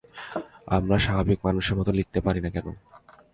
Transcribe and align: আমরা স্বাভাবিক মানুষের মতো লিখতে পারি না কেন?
আমরা 0.67 0.97
স্বাভাবিক 1.05 1.39
মানুষের 1.47 1.75
মতো 1.77 1.91
লিখতে 1.91 2.19
পারি 2.21 2.39
না 2.41 2.49
কেন? 2.55 2.67